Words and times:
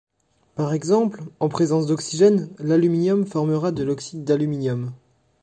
Par 0.55 0.73
exemple 0.73 1.23
en 1.39 1.47
présence 1.47 1.85
d'oxygène, 1.85 2.49
l'aluminium 2.57 3.23
formera 3.27 3.71
de 3.71 3.83
l'oxyde 3.83 4.23
d'aluminium. 4.23 4.93